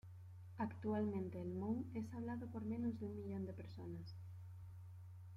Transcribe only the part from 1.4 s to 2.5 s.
mon es hablado